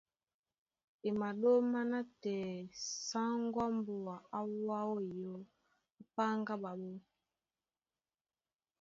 [1.07, 2.47] E maɗóma nátɛɛ
[3.07, 5.37] sáŋgó á mbóa á wá ó iyɔ́,
[5.99, 6.95] á páŋgá ɓaɓɔ́.